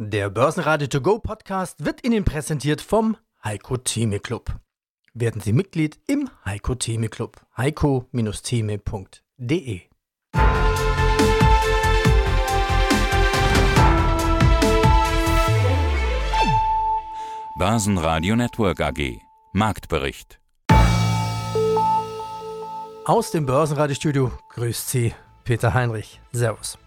Der 0.00 0.30
Börsenradio 0.30 0.86
To 0.86 1.00
Go 1.00 1.18
Podcast 1.18 1.84
wird 1.84 2.06
Ihnen 2.06 2.24
präsentiert 2.24 2.80
vom 2.80 3.16
Heiko 3.42 3.78
Theme 3.78 4.20
Club. 4.20 4.54
Werden 5.12 5.40
Sie 5.40 5.52
Mitglied 5.52 5.98
im 6.06 6.30
Heiko 6.44 6.76
Theme 6.76 7.08
Club. 7.08 7.44
heiko-theme.de 7.56 9.80
Börsenradio 17.58 18.36
Network 18.36 18.80
AG 18.80 19.18
Marktbericht 19.52 20.38
Aus 23.04 23.32
dem 23.32 23.46
Börsenradiostudio 23.46 24.30
grüßt 24.50 24.90
Sie 24.90 25.12
Peter 25.42 25.74
Heinrich. 25.74 26.20
Servus. 26.30 26.78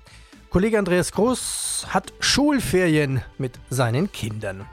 Kollege 0.51 0.77
Andreas 0.77 1.13
Groß 1.13 1.87
hat 1.91 2.11
Schulferien 2.19 3.21
mit 3.37 3.57
seinen 3.69 4.11
Kindern. 4.11 4.65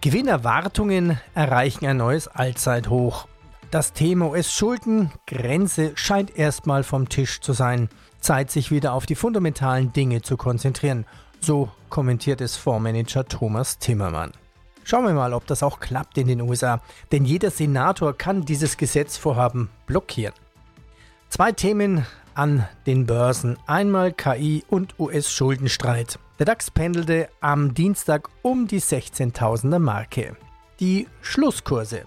Gewinnerwartungen 0.00 1.18
erreichen 1.34 1.86
ein 1.86 1.96
neues 1.96 2.28
Allzeithoch. 2.28 3.26
Das 3.72 3.94
Thema 3.94 4.28
US-Schulden-Grenze 4.28 5.90
scheint 5.96 6.38
erstmal 6.38 6.84
vom 6.84 7.08
Tisch 7.08 7.40
zu 7.40 7.52
sein. 7.52 7.88
Zeit, 8.20 8.52
sich 8.52 8.70
wieder 8.70 8.92
auf 8.92 9.06
die 9.06 9.16
fundamentalen 9.16 9.92
Dinge 9.92 10.22
zu 10.22 10.36
konzentrieren. 10.36 11.04
So 11.40 11.68
kommentiert 11.88 12.40
es 12.40 12.56
Fondsmanager 12.56 13.26
Thomas 13.26 13.78
Timmermann. 13.78 14.30
Schauen 14.84 15.04
wir 15.04 15.14
mal, 15.14 15.34
ob 15.34 15.48
das 15.48 15.64
auch 15.64 15.80
klappt 15.80 16.16
in 16.16 16.28
den 16.28 16.42
USA, 16.42 16.80
denn 17.10 17.24
jeder 17.24 17.50
Senator 17.50 18.16
kann 18.16 18.44
dieses 18.44 18.76
Gesetzvorhaben 18.76 19.68
blockieren. 19.86 20.34
Zwei 21.28 21.50
Themen 21.50 22.06
an 22.38 22.66
den 22.86 23.04
Börsen. 23.04 23.58
Einmal 23.66 24.12
KI 24.12 24.62
und 24.68 24.94
US-Schuldenstreit. 24.98 26.18
Der 26.38 26.46
DAX 26.46 26.70
pendelte 26.70 27.28
am 27.40 27.74
Dienstag 27.74 28.30
um 28.42 28.68
die 28.68 28.80
16.000er 28.80 29.80
Marke. 29.80 30.36
Die 30.78 31.08
Schlusskurse. 31.20 32.04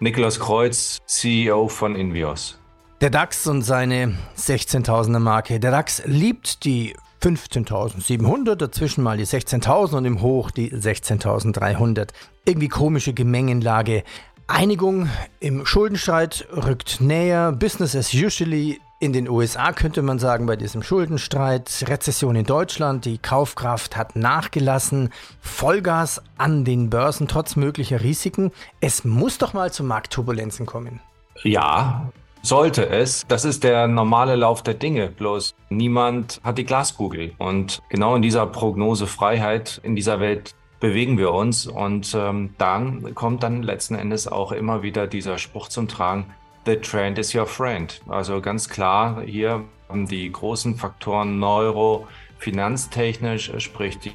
Niklas 0.00 0.38
Kreuz, 0.38 0.98
CEO 1.06 1.68
von 1.68 1.96
Invios. 1.96 2.58
Der 3.00 3.10
DAX 3.10 3.46
und 3.46 3.62
seine 3.62 4.16
16.000er 4.36 5.18
Marke. 5.18 5.60
Der 5.60 5.70
DAX 5.70 6.02
liebt 6.04 6.64
die 6.64 6.94
15.700, 7.22 8.54
dazwischen 8.54 9.02
mal 9.02 9.16
die 9.16 9.26
16.000 9.26 9.96
und 9.96 10.04
im 10.04 10.22
Hoch 10.22 10.50
die 10.50 10.72
16.300. 10.72 12.10
Irgendwie 12.44 12.68
komische 12.68 13.12
Gemengenlage. 13.12 14.04
Einigung 14.46 15.08
im 15.40 15.66
Schuldenstreit 15.66 16.46
rückt 16.52 17.00
näher. 17.00 17.52
Business 17.52 17.94
as 17.94 18.14
usually 18.14 18.80
in 19.00 19.12
den 19.12 19.28
USA 19.28 19.72
könnte 19.72 20.02
man 20.02 20.18
sagen, 20.18 20.46
bei 20.46 20.56
diesem 20.56 20.82
Schuldenstreit, 20.82 21.84
Rezession 21.86 22.34
in 22.34 22.44
Deutschland, 22.44 23.04
die 23.04 23.18
Kaufkraft 23.18 23.96
hat 23.96 24.16
nachgelassen, 24.16 25.10
Vollgas 25.40 26.20
an 26.36 26.64
den 26.64 26.90
Börsen 26.90 27.28
trotz 27.28 27.54
möglicher 27.54 28.02
Risiken. 28.02 28.50
Es 28.80 29.04
muss 29.04 29.38
doch 29.38 29.52
mal 29.52 29.72
zu 29.72 29.84
Marktturbulenzen 29.84 30.66
kommen. 30.66 31.00
Ja, 31.44 32.10
sollte 32.42 32.88
es. 32.88 33.24
Das 33.28 33.44
ist 33.44 33.62
der 33.62 33.86
normale 33.86 34.34
Lauf 34.34 34.62
der 34.64 34.74
Dinge. 34.74 35.08
Bloß 35.10 35.54
niemand 35.68 36.40
hat 36.42 36.58
die 36.58 36.64
Glaskugel. 36.64 37.34
Und 37.38 37.82
genau 37.88 38.16
in 38.16 38.22
dieser 38.22 38.46
Prognosefreiheit 38.46 39.80
in 39.84 39.94
dieser 39.94 40.18
Welt 40.18 40.56
bewegen 40.80 41.18
wir 41.18 41.32
uns. 41.32 41.68
Und 41.68 42.16
ähm, 42.18 42.54
dann 42.58 43.14
kommt 43.14 43.44
dann 43.44 43.62
letzten 43.62 43.94
Endes 43.94 44.26
auch 44.26 44.50
immer 44.50 44.82
wieder 44.82 45.06
dieser 45.06 45.38
Spruch 45.38 45.68
zum 45.68 45.86
Tragen, 45.86 46.34
The 46.68 46.76
trend 46.76 47.18
is 47.18 47.34
your 47.34 47.46
friend. 47.46 47.98
Also 48.08 48.42
ganz 48.42 48.68
klar, 48.68 49.22
hier 49.22 49.64
haben 49.88 50.06
die 50.06 50.30
großen 50.30 50.76
Faktoren 50.76 51.38
Neuro, 51.38 52.06
finanztechnisch, 52.36 53.50
sprich 53.56 53.98
die 53.98 54.12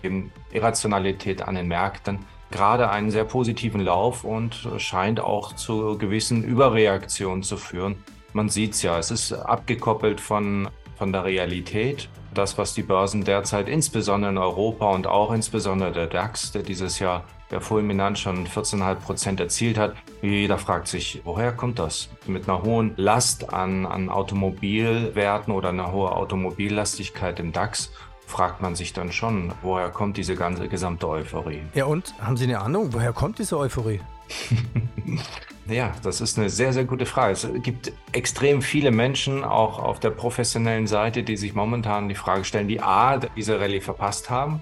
Irrationalität 0.51 1.41
an 1.41 1.55
den 1.55 1.67
Märkten, 1.67 2.19
gerade 2.51 2.91
einen 2.91 3.09
sehr 3.09 3.23
positiven 3.23 3.81
Lauf 3.81 4.23
und 4.23 4.69
scheint 4.77 5.19
auch 5.19 5.53
zu 5.53 5.97
gewissen 5.97 6.43
Überreaktionen 6.43 7.41
zu 7.41 7.57
führen. 7.57 7.95
Man 8.33 8.49
sieht 8.49 8.73
es 8.73 8.83
ja, 8.83 8.99
es 8.99 9.09
ist 9.09 9.33
abgekoppelt 9.33 10.21
von, 10.21 10.69
von 10.95 11.11
der 11.11 11.25
Realität. 11.25 12.07
Das, 12.33 12.57
was 12.57 12.73
die 12.73 12.83
Börsen 12.83 13.23
derzeit 13.23 13.69
insbesondere 13.69 14.31
in 14.31 14.37
Europa 14.37 14.89
und 14.89 15.07
auch 15.07 15.31
insbesondere 15.31 15.91
der 15.91 16.07
DAX, 16.07 16.51
der 16.51 16.63
dieses 16.63 16.99
Jahr 16.99 17.23
der 17.51 17.61
fulminant 17.61 18.17
schon 18.17 18.47
14,5 18.47 18.95
Prozent 18.95 19.39
erzielt 19.39 19.77
hat. 19.77 19.95
Jeder 20.23 20.57
fragt 20.57 20.87
sich, 20.87 21.21
woher 21.23 21.51
kommt 21.51 21.77
das? 21.77 22.09
Mit 22.25 22.49
einer 22.49 22.63
hohen 22.63 22.93
Last 22.95 23.53
an, 23.53 23.85
an 23.85 24.09
Automobilwerten 24.09 25.53
oder 25.53 25.69
einer 25.69 25.91
hohen 25.91 26.13
Automobillastigkeit 26.13 27.39
im 27.39 27.51
DAX 27.51 27.91
fragt 28.25 28.61
man 28.61 28.73
sich 28.73 28.93
dann 28.93 29.11
schon, 29.11 29.53
woher 29.61 29.89
kommt 29.89 30.17
diese 30.17 30.35
ganze 30.35 30.67
gesamte 30.67 31.07
Euphorie? 31.07 31.61
Ja, 31.75 31.85
und 31.85 32.15
haben 32.19 32.37
Sie 32.37 32.45
eine 32.45 32.59
Ahnung, 32.59 32.91
woher 32.91 33.13
kommt 33.13 33.37
diese 33.37 33.57
Euphorie? 33.57 34.01
ja, 35.67 35.93
das 36.03 36.21
ist 36.21 36.37
eine 36.37 36.49
sehr, 36.49 36.73
sehr 36.73 36.85
gute 36.85 37.05
Frage. 37.05 37.33
Es 37.33 37.47
gibt 37.61 37.91
extrem 38.11 38.61
viele 38.61 38.91
Menschen, 38.91 39.43
auch 39.43 39.79
auf 39.79 39.99
der 39.99 40.11
professionellen 40.11 40.87
Seite, 40.87 41.23
die 41.23 41.37
sich 41.37 41.53
momentan 41.53 42.09
die 42.09 42.15
Frage 42.15 42.43
stellen, 42.43 42.67
die 42.67 42.81
A, 42.81 43.17
diese 43.17 43.59
Rallye 43.59 43.81
verpasst 43.81 44.29
haben 44.29 44.61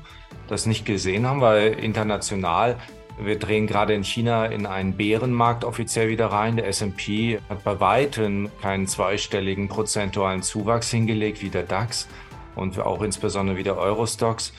das 0.52 0.66
nicht 0.66 0.86
gesehen 0.86 1.26
haben, 1.26 1.42
weil 1.42 1.74
international, 1.80 2.78
wir 3.18 3.40
drehen 3.40 3.68
gerade 3.68 3.94
in 3.94 4.04
China 4.04 4.46
in 4.46 4.66
einen 4.66 4.98
Bärenmarkt 4.98 5.64
offiziell 5.64 6.10
wieder 6.10 6.28
rein. 6.28 6.58
Der 6.58 6.68
SP 6.68 7.40
hat 7.50 7.64
bei 7.64 7.80
weitem 7.80 8.50
keinen 8.62 8.86
zweistelligen 8.88 9.70
prozentualen 9.70 10.42
Zuwachs 10.42 10.90
hingelegt 10.92 11.42
wie 11.42 11.50
der 11.50 11.64
DAX 11.64 12.08
und 12.56 12.78
auch 12.80 13.02
insbesondere 13.02 13.58
wie 13.58 13.64
der 13.64 13.78
Eurostox. 13.78 14.54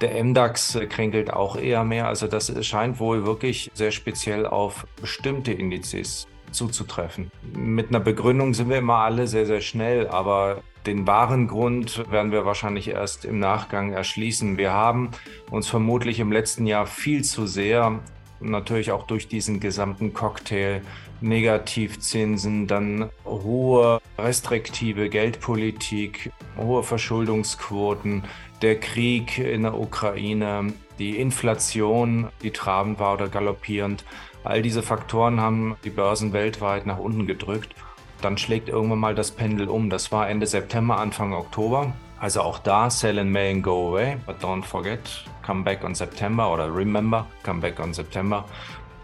Der 0.00 0.22
MDAX 0.22 0.78
kränkelt 0.88 1.32
auch 1.32 1.56
eher 1.56 1.84
mehr. 1.84 2.06
Also 2.08 2.26
das 2.26 2.52
scheint 2.66 3.00
wohl 3.00 3.24
wirklich 3.24 3.70
sehr 3.74 3.90
speziell 3.90 4.46
auf 4.46 4.86
bestimmte 5.00 5.52
Indizes 5.52 6.26
zuzutreffen. 6.50 7.30
Mit 7.54 7.88
einer 7.88 8.00
Begründung 8.00 8.54
sind 8.54 8.68
wir 8.68 8.78
immer 8.78 8.98
alle 8.98 9.26
sehr, 9.26 9.46
sehr 9.46 9.60
schnell, 9.60 10.08
aber 10.08 10.62
den 10.86 11.06
wahren 11.06 11.48
Grund 11.48 12.10
werden 12.10 12.30
wir 12.30 12.44
wahrscheinlich 12.44 12.88
erst 12.88 13.24
im 13.24 13.38
Nachgang 13.40 13.92
erschließen. 13.92 14.56
Wir 14.56 14.72
haben 14.72 15.10
uns 15.50 15.66
vermutlich 15.66 16.20
im 16.20 16.30
letzten 16.30 16.66
Jahr 16.66 16.86
viel 16.86 17.24
zu 17.24 17.46
sehr, 17.46 18.00
natürlich 18.40 18.92
auch 18.92 19.06
durch 19.06 19.28
diesen 19.28 19.60
gesamten 19.60 20.12
Cocktail, 20.12 20.82
Negativzinsen, 21.20 22.66
dann 22.66 23.08
hohe 23.24 24.00
restriktive 24.18 25.08
Geldpolitik, 25.08 26.30
hohe 26.58 26.82
Verschuldungsquoten, 26.82 28.24
der 28.62 28.80
Krieg 28.80 29.38
in 29.38 29.62
der 29.62 29.78
Ukraine, 29.78 30.72
die 30.98 31.18
Inflation, 31.18 32.28
die 32.42 32.50
trabend 32.50 32.98
war 32.98 33.14
oder 33.14 33.28
galoppierend. 33.28 34.04
All 34.44 34.62
diese 34.62 34.82
Faktoren 34.82 35.40
haben 35.40 35.76
die 35.84 35.90
Börsen 35.90 36.32
weltweit 36.32 36.86
nach 36.86 36.98
unten 36.98 37.26
gedrückt. 37.26 37.74
Dann 38.22 38.38
schlägt 38.38 38.68
irgendwann 38.68 38.98
mal 38.98 39.14
das 39.14 39.30
Pendel 39.30 39.68
um. 39.68 39.90
Das 39.90 40.10
war 40.12 40.28
Ende 40.28 40.46
September, 40.46 40.98
Anfang 40.98 41.34
Oktober. 41.34 41.92
Also 42.18 42.40
auch 42.40 42.58
da, 42.58 42.88
sell 42.88 43.18
in 43.18 43.30
May 43.30 43.52
and 43.52 43.62
go 43.62 43.90
away, 43.90 44.16
but 44.24 44.42
don't 44.42 44.64
forget, 44.64 45.00
come 45.44 45.64
back 45.64 45.84
on 45.84 45.94
September 45.94 46.50
oder 46.50 46.74
remember, 46.74 47.26
come 47.42 47.60
back 47.60 47.78
on 47.78 47.92
September. 47.92 48.46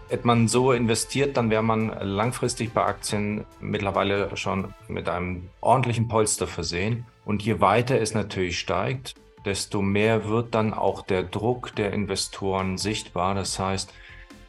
Hätte 0.09 0.25
man 0.25 0.47
so 0.47 0.71
investiert, 0.71 1.37
dann 1.37 1.49
wäre 1.49 1.63
man 1.63 1.95
langfristig 2.01 2.73
bei 2.73 2.83
Aktien 2.83 3.45
mittlerweile 3.59 4.35
schon 4.35 4.73
mit 4.87 5.07
einem 5.09 5.49
ordentlichen 5.61 6.07
Polster 6.07 6.47
versehen. 6.47 7.05
Und 7.23 7.43
je 7.43 7.61
weiter 7.61 7.99
es 7.99 8.13
natürlich 8.13 8.59
steigt, 8.59 9.15
desto 9.45 9.81
mehr 9.81 10.27
wird 10.27 10.55
dann 10.55 10.73
auch 10.73 11.01
der 11.01 11.23
Druck 11.23 11.75
der 11.75 11.93
Investoren 11.93 12.77
sichtbar. 12.77 13.35
Das 13.35 13.59
heißt, 13.59 13.93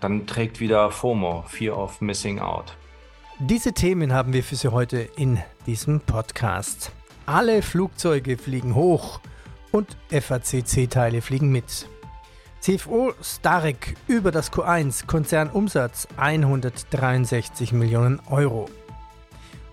dann 0.00 0.26
trägt 0.26 0.60
wieder 0.60 0.90
FOMO, 0.90 1.44
Fear 1.48 1.76
of 1.78 2.00
Missing 2.00 2.38
Out. 2.38 2.76
Diese 3.38 3.72
Themen 3.72 4.12
haben 4.12 4.32
wir 4.32 4.44
für 4.44 4.56
Sie 4.56 4.70
heute 4.70 4.98
in 5.16 5.38
diesem 5.66 6.00
Podcast. 6.00 6.92
Alle 7.26 7.62
Flugzeuge 7.62 8.36
fliegen 8.36 8.74
hoch 8.74 9.20
und 9.72 9.96
FACC-Teile 10.10 11.20
fliegen 11.20 11.50
mit. 11.50 11.88
CFO 12.60 13.12
Starek 13.20 13.96
über 14.06 14.30
das 14.30 14.52
Q1 14.52 15.06
Konzernumsatz 15.06 16.06
163 16.16 17.72
Millionen 17.72 18.20
Euro. 18.30 18.70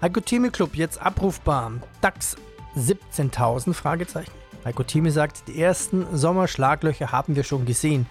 Heiko 0.01 0.19
Thieme 0.19 0.49
Club 0.49 0.75
jetzt 0.75 0.99
abrufbar. 0.99 1.73
DAX 2.01 2.35
17.000 2.75 3.73
Fragezeichen. 3.73 4.40
Heiko 4.63 4.83
Thieme 4.83 5.11
sagt, 5.11 5.47
die 5.47 5.59
ersten 5.59 6.05
Sommerschlaglöcher 6.15 7.11
haben 7.11 7.35
wir 7.35 7.43
schon 7.43 7.65
gesehen. 7.65 8.05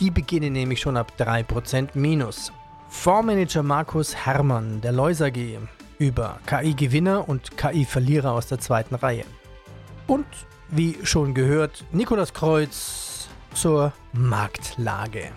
Die 0.00 0.10
beginnen 0.10 0.52
nämlich 0.52 0.80
schon 0.80 0.96
ab 0.98 1.12
3% 1.18 1.90
minus. 1.94 2.52
Fondsmanager 2.90 3.62
Markus 3.62 4.14
Hermann 4.14 4.80
der 4.82 4.92
Lois 4.92 5.22
AG. 5.22 5.58
über 5.98 6.38
KI-Gewinner 6.46 7.28
und 7.28 7.56
KI-Verlierer 7.56 8.32
aus 8.32 8.48
der 8.48 8.58
zweiten 8.58 8.94
Reihe. 8.96 9.24
Und 10.06 10.26
wie 10.68 10.98
schon 11.04 11.32
gehört, 11.32 11.84
Nikolas 11.92 12.34
Kreuz 12.34 13.28
zur 13.54 13.92
Marktlage. 14.12 15.30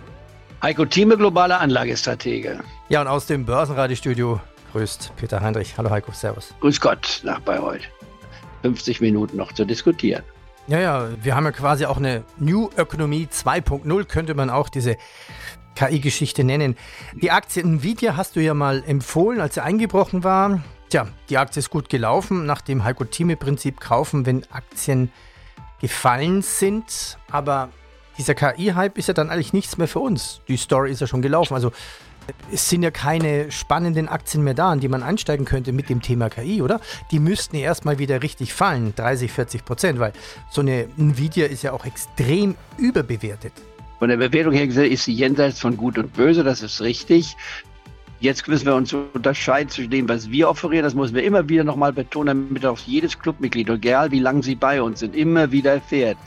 Heiko 0.62 0.86
Thieme, 0.86 1.16
globale 1.16 1.58
Anlagestratege. 1.60 2.60
Ja, 2.90 3.02
und 3.02 3.08
aus 3.08 3.28
dem 3.28 3.46
Börsenradiostudio 3.46 4.42
grüßt 4.74 5.14
Peter 5.16 5.40
Heinrich. 5.40 5.78
Hallo 5.78 5.90
Heiko, 5.90 6.12
Servus. 6.12 6.54
Grüß 6.60 6.82
Gott 6.82 7.22
nach 7.24 7.40
Bayreuth. 7.42 7.88
50 8.64 9.00
Minuten 9.00 9.38
noch 9.38 9.54
zu 9.54 9.64
diskutieren. 9.64 10.24
Ja, 10.68 10.80
ja, 10.80 11.08
wir 11.24 11.34
haben 11.34 11.46
ja 11.46 11.54
quasi 11.54 11.86
auch 11.86 11.96
eine 11.96 12.26
New 12.38 12.70
Ökonomie 12.76 13.30
2.0, 13.32 14.04
könnte 14.04 14.36
man 14.36 14.50
auch 14.50 14.68
diese 14.68 14.98
KI-Geschichte 15.76 16.44
nennen. 16.44 16.76
Die 17.14 17.32
Aktie 17.32 17.64
Nvidia 17.64 18.18
hast 18.18 18.36
du 18.36 18.42
ja 18.42 18.54
mal 18.54 18.84
empfohlen, 18.86 19.40
als 19.40 19.54
sie 19.54 19.64
eingebrochen 19.64 20.26
war. 20.26 20.60
Tja, 20.90 21.08
die 21.30 21.38
Aktie 21.38 21.60
ist 21.62 21.70
gut 21.70 21.88
gelaufen, 21.88 22.46
nach 22.46 22.60
dem 22.60 22.84
Heiko-Thieme-Prinzip 22.84 23.80
kaufen, 23.80 24.26
wenn 24.26 24.44
Aktien 24.52 25.10
gefallen 25.80 26.42
sind. 26.42 27.18
Aber 27.32 27.70
dieser 28.18 28.36
KI-Hype 28.36 28.98
ist 28.98 29.08
ja 29.08 29.14
dann 29.14 29.30
eigentlich 29.30 29.54
nichts 29.54 29.78
mehr 29.78 29.88
für 29.88 30.00
uns. 30.00 30.42
Die 30.50 30.58
Story 30.58 30.92
ist 30.92 31.00
ja 31.00 31.08
schon 31.08 31.22
gelaufen. 31.22 31.54
Also 31.54 31.72
es 32.52 32.70
sind 32.70 32.84
ja 32.84 32.92
keine 32.92 33.52
spannenden 33.52 34.08
Aktien 34.08 34.44
mehr 34.44 34.54
da, 34.54 34.72
an 34.72 34.80
die 34.80 34.88
man 34.88 35.04
einsteigen 35.04 35.46
könnte 35.46 35.72
mit 35.72 35.90
dem 35.90 36.02
Thema 36.02 36.30
KI, 36.30 36.62
oder? 36.62 36.80
Die 37.12 37.20
müssten 37.20 37.56
ja 37.56 37.64
erstmal 37.64 38.00
wieder 38.00 38.24
richtig 38.24 38.54
fallen, 38.54 38.94
30, 38.96 39.32
40 39.32 39.66
Prozent, 39.66 40.00
weil 40.00 40.14
so 40.50 40.62
eine 40.62 40.88
Nvidia 40.98 41.48
ist 41.48 41.64
ja 41.64 41.74
auch 41.74 41.86
extrem 41.86 42.56
überbewertet. 42.78 43.54
Von 44.00 44.10
der 44.10 44.18
Bewertung 44.18 44.54
her 44.54 44.68
gesehen 44.68 44.92
ist 44.92 45.06
sie 45.06 45.14
jenseits 45.14 45.60
von 45.60 45.76
Gut 45.76 45.98
und 45.98 46.14
Böse, 46.14 46.44
das 46.44 46.62
ist 46.62 46.82
richtig. 46.82 47.36
Jetzt 48.20 48.48
müssen 48.48 48.66
wir 48.66 48.76
uns 48.76 48.94
unterscheiden 48.94 49.70
zwischen 49.70 49.92
dem, 49.92 50.10
was 50.10 50.30
wir 50.30 50.50
offerieren. 50.50 50.84
Das 50.84 50.96
müssen 50.96 51.14
wir 51.14 51.24
immer 51.24 51.48
wieder 51.48 51.64
nochmal 51.64 51.94
betonen, 51.94 52.48
damit 52.48 52.66
auch 52.66 52.80
jedes 52.80 53.18
Clubmitglied, 53.20 53.70
egal 53.70 54.12
wie 54.12 54.20
lange 54.20 54.42
sie 54.42 54.56
bei 54.56 54.82
uns 54.82 55.02
sind, 55.02 55.16
immer 55.16 55.52
wieder 55.52 55.74
erfährt. 55.74 56.18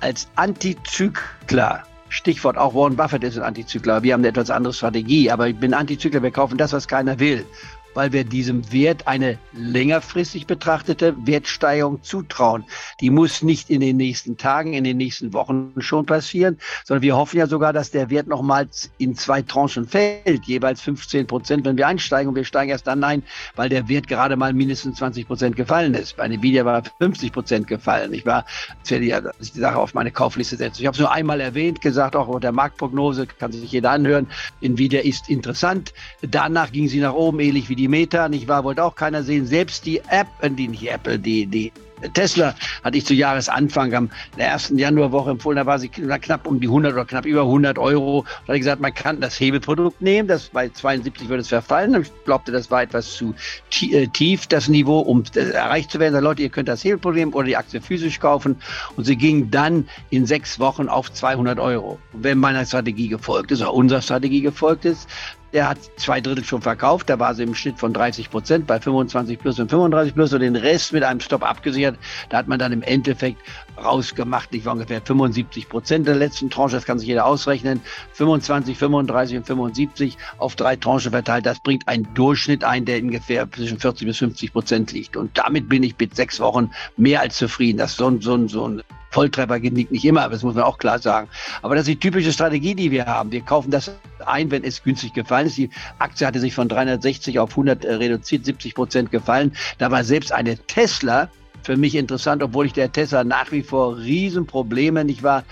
Als 0.00 0.26
Antizykler 0.36 1.84
Stichwort 2.14 2.56
auch 2.56 2.74
Warren 2.74 2.94
Buffett 2.94 3.24
ist 3.24 3.36
ein 3.36 3.42
Antizykler. 3.42 4.04
Wir 4.04 4.12
haben 4.12 4.20
eine 4.20 4.28
etwas 4.28 4.48
andere 4.48 4.72
Strategie, 4.72 5.32
aber 5.32 5.48
ich 5.48 5.56
bin 5.56 5.74
Antizykler. 5.74 6.22
Wir 6.22 6.30
kaufen 6.30 6.56
das, 6.56 6.72
was 6.72 6.86
keiner 6.86 7.18
will 7.18 7.44
weil 7.94 8.12
wir 8.12 8.24
diesem 8.24 8.70
Wert 8.72 9.06
eine 9.06 9.38
längerfristig 9.52 10.46
betrachtete 10.46 11.14
Wertsteigerung 11.24 12.02
zutrauen. 12.02 12.64
Die 13.00 13.10
muss 13.10 13.42
nicht 13.42 13.70
in 13.70 13.80
den 13.80 13.96
nächsten 13.96 14.36
Tagen, 14.36 14.74
in 14.74 14.84
den 14.84 14.96
nächsten 14.96 15.32
Wochen 15.32 15.72
schon 15.78 16.06
passieren, 16.06 16.58
sondern 16.84 17.02
wir 17.02 17.16
hoffen 17.16 17.38
ja 17.38 17.46
sogar, 17.46 17.72
dass 17.72 17.90
der 17.90 18.10
Wert 18.10 18.26
nochmals 18.26 18.90
in 18.98 19.14
zwei 19.14 19.42
Tranchen 19.42 19.86
fällt, 19.86 20.44
jeweils 20.44 20.80
15 20.80 21.26
Prozent, 21.26 21.64
wenn 21.64 21.76
wir 21.76 21.86
einsteigen. 21.86 22.28
Und 22.28 22.34
wir 22.34 22.44
steigen 22.44 22.70
erst 22.70 22.86
dann 22.86 23.04
ein, 23.04 23.22
weil 23.56 23.68
der 23.68 23.88
Wert 23.88 24.08
gerade 24.08 24.36
mal 24.36 24.52
mindestens 24.52 24.98
20 24.98 25.26
Prozent 25.26 25.56
gefallen 25.56 25.94
ist. 25.94 26.16
Bei 26.16 26.26
Nvidia 26.26 26.64
war 26.64 26.82
50 26.98 27.32
Prozent 27.32 27.66
gefallen. 27.66 28.12
Ich 28.12 28.26
war, 28.26 28.44
als 28.80 28.90
ich 28.90 29.52
die 29.52 29.60
Sache 29.60 29.78
auf 29.78 29.94
meine 29.94 30.10
Kaufliste 30.10 30.56
setze. 30.56 30.80
Ich 30.80 30.86
habe 30.86 30.94
es 30.94 31.00
nur 31.00 31.12
einmal 31.12 31.40
erwähnt, 31.40 31.80
gesagt, 31.80 32.16
auch 32.16 32.40
der 32.40 32.52
Marktprognose 32.52 33.26
kann 33.26 33.52
sich 33.52 33.70
jeder 33.70 33.90
anhören. 33.90 34.26
Nvidia 34.60 35.00
ist 35.00 35.28
interessant. 35.28 35.92
Danach 36.22 36.72
ging 36.72 36.88
sie 36.88 37.00
nach 37.00 37.14
oben, 37.14 37.40
ähnlich 37.40 37.68
wie 37.68 37.76
die 37.76 37.83
die 37.84 37.88
Meta, 37.88 38.30
nicht 38.30 38.48
wahr, 38.48 38.64
wollte 38.64 38.82
auch 38.82 38.94
keiner 38.94 39.22
sehen. 39.22 39.44
Selbst 39.44 39.84
die 39.84 39.98
App, 40.08 40.26
äh, 40.40 40.48
die 40.48 40.68
nicht 40.68 40.90
Apple, 40.90 41.18
die, 41.18 41.44
die 41.44 41.70
Tesla 42.14 42.54
hatte 42.82 42.98
ich 42.98 43.04
zu 43.04 43.12
Jahresanfang 43.14 43.94
am 43.94 44.10
der 44.38 44.48
ersten 44.48 44.78
Januarwoche 44.78 45.30
empfohlen, 45.30 45.56
da 45.56 45.66
war 45.66 45.78
sie 45.78 45.88
knapp 45.88 46.46
um 46.46 46.60
die 46.60 46.66
100 46.66 46.94
oder 46.94 47.04
knapp 47.04 47.26
über 47.26 47.42
100 47.42 47.78
Euro. 47.78 48.22
Da 48.22 48.48
hatte 48.48 48.54
ich 48.54 48.60
gesagt, 48.60 48.80
man 48.80 48.92
kann 48.92 49.20
das 49.20 49.38
Hebelprodukt 49.38 50.00
nehmen, 50.00 50.26
das 50.26 50.48
bei 50.48 50.68
72 50.68 51.28
würde 51.28 51.42
es 51.42 51.48
verfallen. 51.48 52.00
Ich 52.00 52.10
glaubte, 52.24 52.52
das 52.52 52.70
war 52.70 52.82
etwas 52.82 53.12
zu 53.12 53.34
äh, 53.82 54.06
tief, 54.08 54.46
das 54.46 54.68
Niveau, 54.68 55.00
um 55.00 55.24
erreicht 55.34 55.90
zu 55.90 55.98
werden. 56.00 56.14
Da 56.14 56.20
Leute, 56.20 56.42
ihr 56.42 56.48
könnt 56.48 56.68
das 56.68 56.82
Hebelprodukt 56.84 57.18
nehmen 57.18 57.32
oder 57.34 57.46
die 57.46 57.56
Aktie 57.56 57.82
physisch 57.82 58.18
kaufen. 58.18 58.56
Und 58.96 59.04
sie 59.04 59.16
ging 59.16 59.50
dann 59.50 59.86
in 60.08 60.24
sechs 60.24 60.58
Wochen 60.58 60.88
auf 60.88 61.12
200 61.12 61.58
Euro. 61.58 61.98
Wenn 62.12 62.38
meiner 62.38 62.64
Strategie 62.64 63.08
gefolgt 63.08 63.50
ist, 63.50 63.60
oder 63.60 63.74
unserer 63.74 64.00
Strategie 64.02 64.40
gefolgt 64.40 64.84
ist, 64.86 65.08
der 65.54 65.68
hat 65.68 65.78
zwei 65.96 66.20
Drittel 66.20 66.44
schon 66.44 66.60
verkauft. 66.60 67.08
Da 67.08 67.18
war 67.20 67.32
sie 67.34 67.44
im 67.44 67.54
Schnitt 67.54 67.78
von 67.78 67.92
30 67.92 68.28
Prozent 68.28 68.66
bei 68.66 68.80
25 68.80 69.38
plus 69.38 69.60
und 69.60 69.70
35 69.70 70.12
plus 70.12 70.32
und 70.32 70.40
den 70.40 70.56
Rest 70.56 70.92
mit 70.92 71.04
einem 71.04 71.20
Stop 71.20 71.44
abgesichert. 71.44 71.96
Da 72.28 72.38
hat 72.38 72.48
man 72.48 72.58
dann 72.58 72.72
im 72.72 72.82
Endeffekt 72.82 73.40
rausgemacht, 73.82 74.52
ich 74.52 74.64
war 74.64 74.72
ungefähr 74.72 75.00
75 75.00 75.68
Prozent 75.68 76.08
der 76.08 76.16
letzten 76.16 76.50
Tranche. 76.50 76.74
Das 76.74 76.84
kann 76.84 76.98
sich 76.98 77.06
jeder 77.06 77.24
ausrechnen. 77.24 77.80
25, 78.14 78.76
35 78.76 79.38
und 79.38 79.46
75 79.46 80.18
auf 80.38 80.56
drei 80.56 80.74
Tranchen 80.74 81.12
verteilt. 81.12 81.46
Das 81.46 81.60
bringt 81.60 81.86
einen 81.86 82.12
Durchschnitt 82.14 82.64
ein, 82.64 82.84
der 82.84 83.00
ungefähr 83.00 83.50
zwischen 83.50 83.78
40 83.78 84.08
bis 84.08 84.18
50 84.18 84.52
Prozent 84.52 84.92
liegt. 84.92 85.16
Und 85.16 85.38
damit 85.38 85.68
bin 85.68 85.84
ich 85.84 85.94
mit 85.96 86.16
sechs 86.16 86.40
Wochen 86.40 86.72
mehr 86.96 87.20
als 87.20 87.36
zufrieden. 87.36 87.78
Das 87.78 87.92
ist 87.92 87.98
so 87.98 88.08
ein, 88.08 88.20
so 88.20 88.34
ein, 88.34 88.48
so 88.48 88.68
ein 88.68 88.82
Volltreffer 89.14 89.60
gelingt 89.60 89.92
nicht 89.92 90.04
immer, 90.04 90.28
das 90.28 90.42
muss 90.42 90.56
man 90.56 90.64
auch 90.64 90.76
klar 90.76 90.98
sagen. 90.98 91.28
Aber 91.62 91.76
das 91.76 91.82
ist 91.82 91.94
die 91.94 92.00
typische 92.00 92.32
Strategie, 92.32 92.74
die 92.74 92.90
wir 92.90 93.06
haben. 93.06 93.30
Wir 93.30 93.42
kaufen 93.42 93.70
das 93.70 93.92
ein, 94.26 94.50
wenn 94.50 94.64
es 94.64 94.82
günstig 94.82 95.14
gefallen 95.14 95.46
ist. 95.46 95.56
Die 95.56 95.70
Aktie 96.00 96.26
hatte 96.26 96.40
sich 96.40 96.52
von 96.52 96.68
360 96.68 97.38
auf 97.38 97.50
100 97.50 97.84
äh, 97.84 97.94
reduziert, 97.94 98.44
70 98.44 98.74
Prozent 98.74 99.10
gefallen. 99.12 99.52
Da 99.78 99.92
war 99.92 100.02
selbst 100.02 100.32
eine 100.32 100.58
Tesla 100.58 101.28
für 101.62 101.76
mich 101.76 101.94
interessant, 101.94 102.42
obwohl 102.42 102.66
ich 102.66 102.72
der 102.72 102.90
Tesla 102.90 103.22
nach 103.22 103.52
wie 103.52 103.62
vor 103.62 103.98
Riesenprobleme 103.98 105.04
nicht 105.04 105.22
war, 105.22 105.44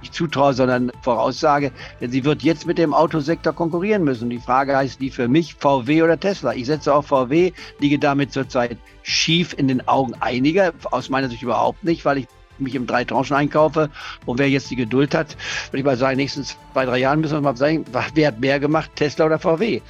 nicht 0.00 0.14
zutraue, 0.14 0.54
sondern 0.54 0.90
voraussage, 1.02 1.72
denn 2.00 2.10
sie 2.10 2.24
wird 2.24 2.42
jetzt 2.42 2.66
mit 2.66 2.78
dem 2.78 2.94
Autosektor 2.94 3.52
konkurrieren 3.52 4.04
müssen. 4.04 4.30
Die 4.30 4.38
Frage 4.38 4.74
heißt 4.74 5.02
die 5.02 5.10
für 5.10 5.28
mich 5.28 5.54
VW 5.54 6.02
oder 6.02 6.18
Tesla. 6.18 6.54
Ich 6.54 6.66
setze 6.66 6.94
auf 6.94 7.08
VW, 7.08 7.52
liege 7.78 7.98
damit 7.98 8.32
zurzeit 8.32 8.78
schief 9.02 9.54
in 9.56 9.68
den 9.68 9.86
Augen 9.86 10.14
einiger, 10.20 10.72
aus 10.90 11.10
meiner 11.10 11.28
Sicht 11.28 11.42
überhaupt 11.42 11.84
nicht, 11.84 12.04
weil 12.04 12.18
ich 12.18 12.26
mich 12.58 12.74
im 12.74 12.86
drei 12.86 13.04
Tranchen 13.04 13.36
einkaufe. 13.36 13.90
Und 14.24 14.38
wer 14.38 14.48
jetzt 14.48 14.70
die 14.70 14.76
Geduld 14.76 15.14
hat, 15.14 15.36
würde 15.70 15.78
ich 15.78 15.84
mal 15.84 15.96
sagen, 15.96 16.16
nächsten 16.16 16.44
zwei, 16.44 16.84
drei 16.84 16.98
Jahren 16.98 17.20
müssen 17.20 17.34
wir 17.34 17.40
mal 17.40 17.56
sagen, 17.56 17.84
wer 18.14 18.28
hat 18.28 18.40
mehr 18.40 18.60
gemacht, 18.60 18.90
Tesla 18.96 19.26
oder 19.26 19.38
VW? 19.38 19.80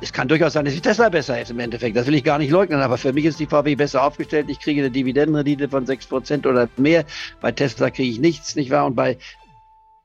Es 0.00 0.12
kann 0.12 0.28
durchaus 0.28 0.52
sein, 0.52 0.64
dass 0.64 0.74
die 0.74 0.80
Tesla 0.80 1.08
besser 1.08 1.40
ist 1.40 1.50
im 1.50 1.58
Endeffekt. 1.58 1.96
Das 1.96 2.06
will 2.06 2.14
ich 2.14 2.24
gar 2.24 2.38
nicht 2.38 2.50
leugnen. 2.50 2.80
Aber 2.80 2.96
für 2.96 3.12
mich 3.12 3.24
ist 3.24 3.40
die 3.40 3.46
VW 3.46 3.74
besser 3.74 4.02
aufgestellt. 4.02 4.46
Ich 4.48 4.60
kriege 4.60 4.80
eine 4.80 4.90
Dividendenrendite 4.90 5.68
von 5.68 5.84
6% 5.84 6.46
oder 6.46 6.68
mehr. 6.76 7.04
Bei 7.40 7.52
Tesla 7.52 7.90
kriege 7.90 8.10
ich 8.10 8.20
nichts, 8.20 8.56
nicht 8.56 8.70
wahr? 8.70 8.86
Und 8.86 8.94
bei 8.94 9.18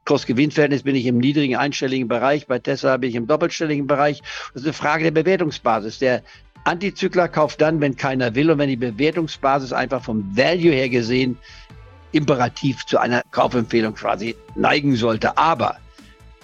Kurs-Gewinn-Verhältnis 0.06 0.84
bin 0.84 0.96
ich 0.96 1.06
im 1.06 1.20
niedrigen 1.20 1.56
einstelligen 1.56 2.08
Bereich. 2.08 2.48
Bei 2.48 2.60
Tesla 2.60 2.98
bin 2.98 3.12
ich 3.12 3.16
im 3.16 3.28
doppelstelligen 3.28 3.88
Bereich. 3.88 4.22
Das 4.54 4.64
ist 4.64 4.68
eine 4.68 4.74
Frage 4.74 5.04
der 5.04 5.12
Bewertungsbasis. 5.12 6.00
Der 6.00 6.24
Antizykler 6.64 7.28
kauft 7.28 7.62
dann, 7.62 7.80
wenn 7.80 7.96
keiner 7.96 8.36
will 8.36 8.52
und 8.52 8.58
wenn 8.58 8.70
die 8.70 8.76
Bewertungsbasis 8.76 9.72
einfach 9.72 10.04
vom 10.04 10.36
Value 10.36 10.74
her 10.74 10.90
gesehen 10.90 11.38
imperativ 12.12 12.86
zu 12.86 12.98
einer 12.98 13.22
Kaufempfehlung 13.32 13.94
quasi 13.96 14.36
neigen 14.56 14.96
sollte. 14.96 15.38
Aber 15.38 15.78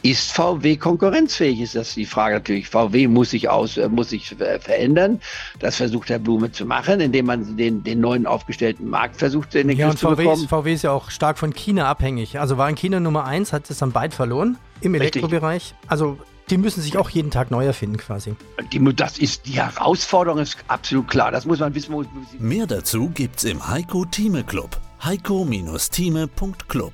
ist 0.05 0.33
VW 0.33 0.77
konkurrenzfähig? 0.77 1.61
Ist 1.61 1.75
das 1.75 1.95
die 1.95 2.05
Frage 2.05 2.35
natürlich. 2.35 2.69
VW 2.69 3.07
muss 3.07 3.31
sich 3.31 3.49
aus, 3.49 3.77
äh, 3.77 3.89
muss 3.89 4.09
sich 4.09 4.35
verändern. 4.35 5.19
Das 5.57 5.77
versucht 5.77 6.09
Herr 6.09 6.19
Blume 6.19 6.51
zu 6.51 6.65
machen, 6.65 6.99
indem 6.99 7.25
man 7.25 7.57
den, 7.57 7.83
den 7.83 8.01
neuen 8.01 8.27
aufgestellten 8.27 8.87
Markt 8.87 9.15
versucht 9.15 9.55
in 9.55 9.67
den 9.67 9.77
ja, 9.77 9.87
Griff 9.87 9.99
zu 9.99 10.07
VW 10.09 10.15
bekommen. 10.17 10.43
Ist, 10.43 10.49
VW 10.49 10.73
ist 10.73 10.83
ja 10.83 10.91
auch 10.91 11.09
stark 11.09 11.39
von 11.39 11.53
China 11.53 11.87
abhängig. 11.87 12.39
Also 12.39 12.57
war 12.57 12.69
in 12.69 12.75
China 12.75 12.99
Nummer 12.99 13.25
eins, 13.25 13.51
hat 13.51 13.67
es 13.71 13.79
dann 13.79 13.93
bald 13.93 14.13
verloren 14.13 14.59
im 14.81 14.93
Elektrobereich. 14.93 15.73
Also 15.87 16.19
die 16.51 16.57
müssen 16.57 16.81
sich 16.81 16.97
auch 16.97 17.09
jeden 17.09 17.31
Tag 17.31 17.49
neu 17.49 17.65
erfinden 17.65 17.97
quasi. 17.97 18.35
Die, 18.71 18.95
das 18.95 19.17
ist 19.17 19.47
die 19.47 19.53
Herausforderung, 19.53 20.39
ist 20.39 20.57
absolut 20.67 21.07
klar. 21.07 21.31
Das 21.31 21.45
muss 21.45 21.57
man 21.59 21.73
wissen. 21.73 21.95
Mehr 22.37 22.67
dazu 22.67 23.09
gibt's 23.09 23.43
im 23.43 23.67
Heiko 23.67 24.05
Thieme 24.05 24.43
Club 24.43 24.79
heiko-thieme.club. 25.03 26.93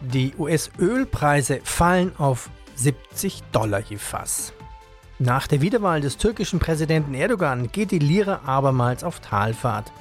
Die 0.00 0.34
US-Ölpreise 0.36 1.60
fallen 1.62 2.12
auf 2.18 2.50
70 2.74 3.42
Dollar 3.52 3.80
je 3.80 3.96
Fass. 3.96 4.52
Nach 5.18 5.46
der 5.46 5.60
Wiederwahl 5.60 6.00
des 6.00 6.16
türkischen 6.16 6.58
Präsidenten 6.58 7.14
Erdogan 7.14 7.70
geht 7.70 7.92
die 7.92 8.00
Lira 8.00 8.40
abermals 8.44 9.04
auf 9.04 9.20
Talfahrt. 9.20 9.92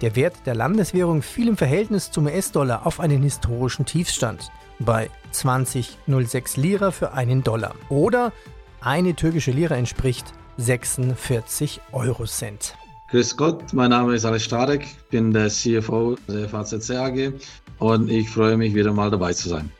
Der 0.00 0.16
Wert 0.16 0.34
der 0.46 0.54
Landeswährung 0.54 1.20
fiel 1.20 1.48
im 1.48 1.56
Verhältnis 1.56 2.10
zum 2.10 2.26
US-Dollar 2.26 2.86
auf 2.86 2.98
einen 2.98 3.22
historischen 3.22 3.84
Tiefstand 3.84 4.50
bei 4.78 5.10
20,06 5.34 6.58
Lira 6.58 6.90
für 6.90 7.12
einen 7.12 7.44
Dollar. 7.44 7.74
Oder 7.88 8.32
eine 8.80 9.14
türkische 9.14 9.50
Lira 9.50 9.76
entspricht 9.76 10.32
46 10.56 11.80
Eurocent. 11.92 12.76
Grüß 13.12 13.36
Gott, 13.36 13.74
mein 13.74 13.90
Name 13.90 14.14
ist 14.14 14.24
Alex 14.24 14.44
Stradek, 14.44 14.86
bin 15.10 15.34
der 15.34 15.50
CFO 15.50 16.16
der 16.28 16.48
FAZC 16.48 16.92
AG 16.92 17.32
und 17.78 18.10
ich 18.10 18.30
freue 18.30 18.56
mich 18.56 18.74
wieder 18.74 18.90
mal 18.90 19.10
dabei 19.10 19.34
zu 19.34 19.50
sein. 19.50 19.70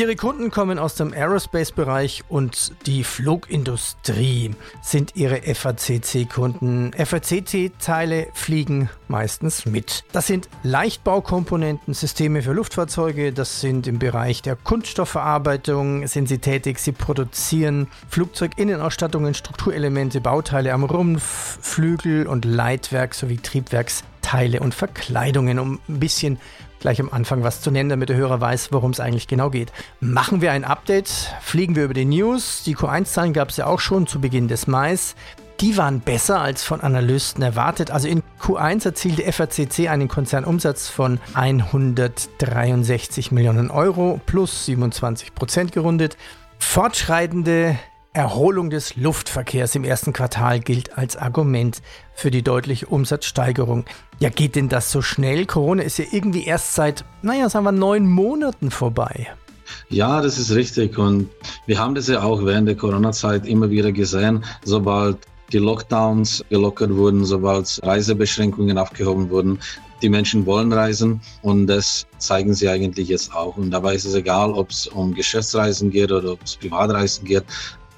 Ihre 0.00 0.16
Kunden 0.16 0.50
kommen 0.50 0.78
aus 0.78 0.94
dem 0.94 1.12
Aerospace-Bereich 1.12 2.24
und 2.30 2.72
die 2.86 3.04
Flugindustrie 3.04 4.52
sind 4.80 5.14
Ihre 5.14 5.42
FACC-Kunden. 5.42 6.92
FACC-Teile 6.94 8.28
fliegen 8.32 8.88
meistens 9.08 9.66
mit. 9.66 10.04
Das 10.12 10.26
sind 10.26 10.48
Leichtbaukomponenten, 10.62 11.92
Systeme 11.92 12.40
für 12.40 12.54
Luftfahrzeuge, 12.54 13.34
das 13.34 13.60
sind 13.60 13.86
im 13.86 13.98
Bereich 13.98 14.40
der 14.40 14.56
Kunststoffverarbeitung, 14.56 16.06
sind 16.06 16.28
sie 16.30 16.38
tätig, 16.38 16.78
sie 16.78 16.92
produzieren 16.92 17.86
Flugzeuginnenausstattungen, 18.08 19.34
Strukturelemente, 19.34 20.22
Bauteile 20.22 20.72
am 20.72 20.84
Rumpf, 20.84 21.58
Flügel 21.60 22.26
und 22.26 22.46
Leitwerk 22.46 23.14
sowie 23.14 23.36
Triebwerksteile 23.36 24.60
und 24.60 24.74
Verkleidungen, 24.74 25.58
um 25.58 25.78
ein 25.90 26.00
bisschen 26.00 26.38
gleich 26.80 27.00
am 27.00 27.10
Anfang 27.10 27.44
was 27.44 27.60
zu 27.60 27.70
nennen, 27.70 27.90
damit 27.90 28.08
der 28.08 28.16
Hörer 28.16 28.40
weiß, 28.40 28.72
worum 28.72 28.90
es 28.90 29.00
eigentlich 29.00 29.28
genau 29.28 29.50
geht. 29.50 29.72
Machen 30.00 30.40
wir 30.40 30.52
ein 30.52 30.64
Update, 30.64 31.08
fliegen 31.40 31.76
wir 31.76 31.84
über 31.84 31.94
die 31.94 32.04
News. 32.04 32.64
Die 32.64 32.76
Q1-Zahlen 32.76 33.32
gab 33.32 33.50
es 33.50 33.58
ja 33.58 33.66
auch 33.66 33.80
schon 33.80 34.06
zu 34.06 34.20
Beginn 34.20 34.48
des 34.48 34.66
Mai. 34.66 34.80
Die 35.60 35.76
waren 35.76 36.00
besser 36.00 36.40
als 36.40 36.64
von 36.64 36.80
Analysten 36.80 37.42
erwartet. 37.42 37.90
Also 37.90 38.08
in 38.08 38.22
Q1 38.40 38.86
erzielte 38.86 39.30
FACC 39.30 39.90
einen 39.90 40.08
Konzernumsatz 40.08 40.88
von 40.88 41.20
163 41.34 43.30
Millionen 43.30 43.70
Euro 43.70 44.18
plus 44.24 44.64
27 44.64 45.34
Prozent 45.34 45.72
gerundet. 45.72 46.16
Fortschreitende 46.58 47.78
Erholung 48.12 48.70
des 48.70 48.96
Luftverkehrs 48.96 49.76
im 49.76 49.84
ersten 49.84 50.12
Quartal 50.12 50.58
gilt 50.58 50.98
als 50.98 51.16
Argument 51.16 51.80
für 52.12 52.32
die 52.32 52.42
deutliche 52.42 52.86
Umsatzsteigerung. 52.86 53.84
Ja, 54.18 54.30
geht 54.30 54.56
denn 54.56 54.68
das 54.68 54.90
so 54.90 55.00
schnell? 55.00 55.46
Corona 55.46 55.84
ist 55.84 55.98
ja 55.98 56.06
irgendwie 56.10 56.44
erst 56.44 56.74
seit, 56.74 57.04
naja, 57.22 57.48
sagen 57.48 57.64
wir, 57.64 57.72
neun 57.72 58.10
Monaten 58.10 58.72
vorbei. 58.72 59.28
Ja, 59.90 60.20
das 60.20 60.38
ist 60.38 60.52
richtig. 60.52 60.98
Und 60.98 61.30
wir 61.66 61.78
haben 61.78 61.94
das 61.94 62.08
ja 62.08 62.22
auch 62.22 62.44
während 62.44 62.66
der 62.66 62.76
Corona-Zeit 62.76 63.46
immer 63.46 63.70
wieder 63.70 63.92
gesehen. 63.92 64.44
Sobald 64.64 65.18
die 65.52 65.58
Lockdowns 65.58 66.44
gelockert 66.48 66.92
wurden, 66.92 67.24
sobald 67.24 67.80
Reisebeschränkungen 67.84 68.76
aufgehoben 68.76 69.30
wurden, 69.30 69.60
die 70.02 70.08
Menschen 70.08 70.46
wollen 70.46 70.72
reisen 70.72 71.20
und 71.42 71.66
das 71.66 72.06
zeigen 72.18 72.54
sie 72.54 72.68
eigentlich 72.68 73.08
jetzt 73.08 73.34
auch. 73.34 73.56
Und 73.56 73.70
dabei 73.70 73.94
ist 73.94 74.06
es 74.06 74.14
egal, 74.14 74.50
ob 74.52 74.70
es 74.70 74.86
um 74.86 75.14
Geschäftsreisen 75.14 75.90
geht 75.90 76.10
oder 76.10 76.32
ob 76.32 76.42
es 76.42 76.56
Privatreisen 76.56 77.24
geht 77.24 77.44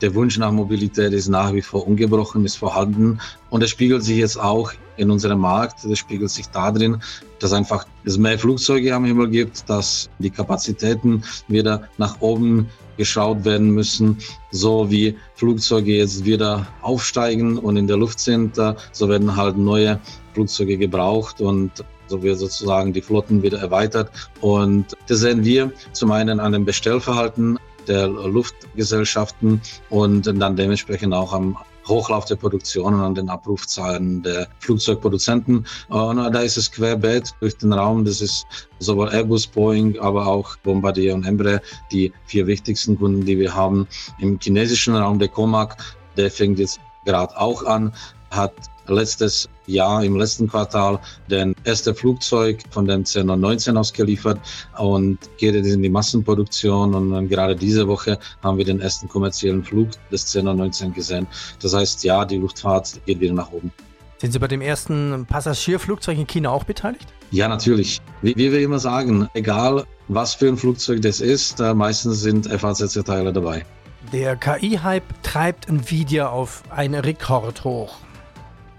der 0.03 0.15
Wunsch 0.15 0.37
nach 0.37 0.51
Mobilität 0.51 1.13
ist 1.13 1.29
nach 1.29 1.53
wie 1.55 1.63
vor 1.63 1.87
ungebrochen, 1.87 2.45
ist 2.45 2.57
vorhanden. 2.57 3.21
Und 3.51 3.63
das 3.63 3.71
spiegelt 3.71 4.03
sich 4.03 4.19
jetzt 4.19 4.39
auch 4.39 4.73
in 4.97 5.11
unserem 5.11 5.39
Markt. 5.39 5.85
Das 5.85 5.99
spiegelt 5.99 6.31
sich 6.31 6.49
darin, 6.49 7.01
dass 7.39 7.53
einfach 7.53 7.87
es 8.05 8.19
mehr 8.19 8.39
Flugzeuge 8.39 8.95
am 8.95 9.05
Himmel 9.05 9.29
gibt, 9.31 9.69
dass 9.71 10.11
die 10.19 10.31
Kapazitäten 10.31 11.23
wieder 11.49 11.89
nach 11.99 12.21
oben 12.21 12.69
geschaut 12.97 13.45
werden 13.45 13.71
müssen, 13.71 14.19
so 14.51 14.91
wie 14.91 15.17
Flugzeuge 15.37 15.97
jetzt 15.97 16.25
wieder 16.25 16.67
aufsteigen 16.83 17.57
und 17.57 17.77
in 17.77 17.87
der 17.87 17.97
Luft 17.97 18.19
sind, 18.19 18.57
so 18.93 19.09
werden 19.09 19.35
halt 19.35 19.57
neue 19.57 19.99
Flugzeuge 20.35 20.77
gebraucht 20.77 21.41
und 21.41 21.71
so 22.09 22.23
wird 22.23 22.39
sozusagen 22.39 22.93
die 22.93 23.01
Flotten 23.01 23.43
wieder 23.43 23.59
erweitert. 23.59 24.11
Und 24.41 24.97
das 25.09 25.21
sehen 25.21 25.45
wir 25.45 25.73
zum 25.93 26.11
einen 26.11 26.41
an 26.41 26.53
dem 26.53 26.65
Bestellverhalten 26.65 27.59
der 27.89 28.09
Luftgesellschaften 28.09 29.61
und 29.91 30.27
dann 30.27 30.57
dementsprechend 30.57 31.15
auch 31.15 31.33
am 31.33 31.57
Hochlauf 31.89 32.25
der 32.27 32.37
Produktion 32.37 32.95
und 32.95 33.01
an 33.01 33.15
den 33.15 33.29
Abrufzahlen 33.29 34.23
der 34.23 34.47
Flugzeugproduzenten. 34.61 35.67
Und 35.89 36.17
da 36.17 36.41
ist 36.41 36.57
es 36.57 36.71
querbeet 36.71 37.35
durch 37.41 37.57
den 37.57 37.73
Raum. 37.73 38.05
Das 38.05 38.21
ist 38.21 38.47
sowohl 38.79 39.09
Airbus, 39.11 39.47
Boeing, 39.47 39.99
aber 39.99 40.27
auch 40.27 40.57
Bombardier 40.59 41.15
und 41.15 41.25
Embraer, 41.25 41.61
die 41.91 42.13
vier 42.27 42.47
wichtigsten 42.47 42.99
Kunden, 42.99 43.25
die 43.25 43.39
wir 43.39 43.55
haben. 43.55 43.87
Im 44.21 44.39
chinesischen 44.41 44.95
Raum 44.95 45.19
der 45.19 45.29
Comac, 45.29 45.77
der 46.17 46.31
fängt 46.31 46.59
jetzt 46.59 46.79
gerade 47.05 47.37
auch 47.37 47.65
an, 47.65 47.93
hat 48.31 48.55
letztes 48.87 49.49
Jahr, 49.67 50.05
im 50.05 50.17
letzten 50.17 50.49
Quartal, 50.49 50.99
den 51.31 51.55
erste 51.65 51.95
Flugzeug 51.95 52.61
von 52.71 52.87
dem 52.87 53.05
C919 53.05 53.77
ausgeliefert 53.77 54.41
und 54.79 55.19
geht 55.39 55.55
jetzt 55.55 55.69
in 55.69 55.83
die 55.83 55.89
Massenproduktion. 55.89 56.95
Und 56.95 57.29
gerade 57.29 57.55
diese 57.55 57.87
Woche 57.87 58.19
haben 58.43 58.59
wir 58.59 58.65
den 58.65 58.81
ersten 58.81 59.09
kommerziellen 59.09 59.63
Flug 59.63 59.91
des 60.11 60.27
C919 60.35 60.93
gesehen. 60.93 61.27
Das 61.61 61.75
heißt, 61.75 62.05
ja, 62.05 62.25
die 62.25 62.39
Luftfahrt 62.39 63.01
geht 63.07 63.21
wieder 63.21 63.35
nach 63.35 63.53
oben. 63.53 63.73
Sind 64.19 64.33
Sie 64.33 64.39
bei 64.39 64.47
dem 64.47 64.61
ersten 64.61 65.27
Passagierflugzeug 65.27 66.17
in 66.17 66.29
China 66.29 66.51
auch 66.51 66.63
beteiligt? 66.63 67.09
Ja, 67.33 67.49
natürlich. 67.49 68.01
Wie, 68.21 68.37
wie 68.37 68.53
wir 68.53 68.61
immer 68.61 68.79
sagen, 68.79 69.29
egal 69.35 69.85
was 70.07 70.35
für 70.35 70.47
ein 70.47 70.57
Flugzeug 70.57 71.03
das 71.03 71.21
ist, 71.21 71.59
äh, 71.59 71.75
meistens 71.75 72.21
sind 72.21 72.47
FACC-Teile 72.47 73.33
dabei. 73.33 73.65
Der 74.13 74.37
KI-Hype 74.37 75.23
treibt 75.23 75.69
Nvidia 75.69 76.29
auf 76.29 76.63
einen 76.71 77.01
Rekord 77.01 77.65
hoch. 77.65 77.97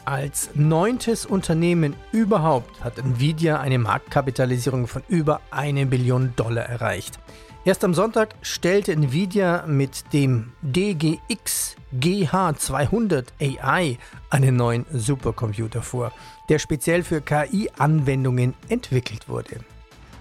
Als 0.05 0.49
neuntes 0.53 1.25
Unternehmen 1.25 1.95
überhaupt 2.11 2.83
hat 2.83 2.97
Nvidia 2.97 3.61
eine 3.61 3.79
Marktkapitalisierung 3.79 4.87
von 4.87 5.01
über 5.07 5.39
eine 5.49 5.85
Billion 5.85 6.33
Dollar 6.35 6.65
erreicht. 6.65 7.19
Erst 7.63 7.85
am 7.85 7.93
Sonntag 7.93 8.35
stellte 8.41 8.91
Nvidia 8.91 9.63
mit 9.65 10.11
dem 10.11 10.51
DGX 10.61 11.77
GH200 11.97 13.27
AI 13.39 13.97
einen 14.29 14.57
neuen 14.57 14.85
Supercomputer 14.91 15.81
vor, 15.81 16.11
der 16.49 16.59
speziell 16.59 17.03
für 17.03 17.21
KI-Anwendungen 17.21 18.55
entwickelt 18.67 19.29
wurde. 19.29 19.61